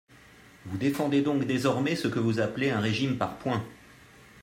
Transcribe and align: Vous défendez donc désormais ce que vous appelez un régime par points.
Vous 0.65 0.79
défendez 0.79 1.21
donc 1.21 1.45
désormais 1.45 1.95
ce 1.95 2.07
que 2.07 2.17
vous 2.17 2.39
appelez 2.39 2.71
un 2.71 2.79
régime 2.79 3.19
par 3.19 3.37
points. 3.37 3.63